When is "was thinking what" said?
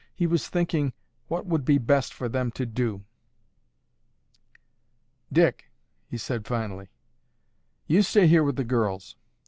0.25-1.45